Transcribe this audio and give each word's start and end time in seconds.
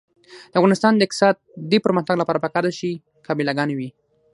د 0.51 0.53
افغانستان 0.59 0.93
د 0.95 1.01
اقتصادي 1.05 1.77
پرمختګ 1.85 2.15
لپاره 2.19 2.41
پکار 2.45 2.63
ده 2.67 2.71
چې 2.79 2.89
قابله 3.25 3.51
ګانې 3.57 3.75
وي. 3.79 3.89